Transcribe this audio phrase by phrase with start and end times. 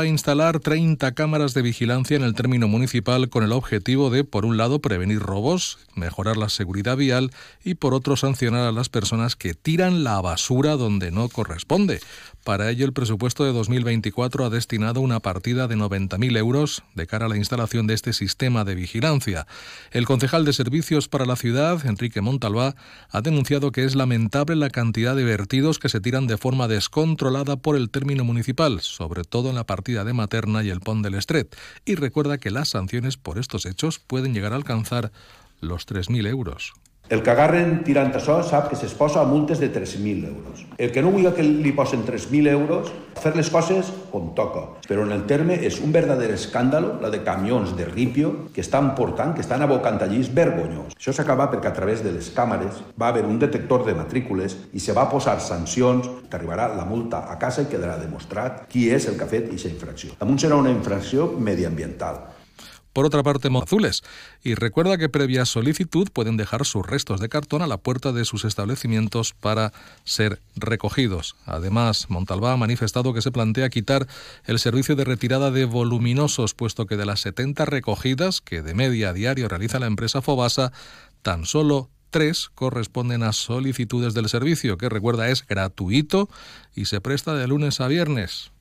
[0.00, 4.44] a instalar 30 cámaras de vigilancia en el término municipal con el objetivo de, por
[4.44, 7.30] un lado, prevenir robos, mejorar la seguridad vial
[7.64, 12.00] y, por otro, sancionar a las personas que tiran la basura donde no corresponde.
[12.44, 17.26] Para ello, el presupuesto de 2024 ha destinado una partida de 90.000 euros de cara
[17.26, 19.48] a la instalación de este sistema de vigilancia.
[19.90, 22.76] El concejal de Servicios para la ciudad, Enrique Montalbá,
[23.10, 27.56] ha denunciado que es lamentable la cantidad de vertidos que se tiran de forma descontrolada
[27.56, 31.56] por el término municipal, sobre todo en la de Materna y el Pont del Estret,
[31.84, 35.12] y recuerda que las sanciones por estos hechos pueden llegar a alcanzar
[35.60, 36.72] los 3.000 euros.
[37.08, 40.64] El que agarren tirant això sap que s'exposa a multes de 3.000 euros.
[40.76, 42.90] El que no vulgui que li posen 3.000 euros,
[43.22, 44.64] fer les coses com toca.
[44.88, 48.96] Però en el terme és un verdader escàndalo, la de camions de ripio que estan
[48.98, 50.96] portant, que estan abocant allí, és vergonyós.
[50.98, 54.82] Això s'acaba perquè a través de les càmeres va haver un detector de matrícules i
[54.82, 59.06] se va posar sancions, que arribarà la multa a casa i quedarà demostrat qui és
[59.06, 60.18] el que ha fet aquesta infracció.
[60.18, 62.18] Damunt serà una infracció mediambiental.
[62.96, 64.02] Por otra parte, azules.
[64.42, 68.24] Y recuerda que previa solicitud pueden dejar sus restos de cartón a la puerta de
[68.24, 71.36] sus establecimientos para ser recogidos.
[71.44, 74.06] Además, Montalbá ha manifestado que se plantea quitar
[74.46, 79.10] el servicio de retirada de voluminosos, puesto que de las 70 recogidas que de media
[79.10, 80.72] a diario realiza la empresa Fobasa,
[81.20, 86.30] tan solo tres corresponden a solicitudes del servicio, que recuerda es gratuito
[86.74, 88.52] y se presta de lunes a viernes.